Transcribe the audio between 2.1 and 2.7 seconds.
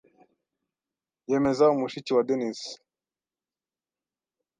wa Denis,